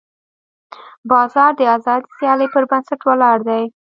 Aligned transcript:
بازار 1.11 1.51
د 1.59 1.61
ازادې 1.75 2.07
سیالۍ 2.17 2.47
پر 2.53 2.63
بنسټ 2.69 2.99
ولاړ 3.09 3.37
دی. 3.47 3.63